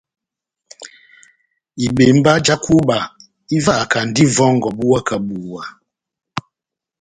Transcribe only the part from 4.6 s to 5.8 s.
buwa kà buwa.